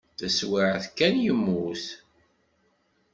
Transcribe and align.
Taswiɛt 0.19 0.85
kan 0.97 1.15
yemmut. 1.23 1.83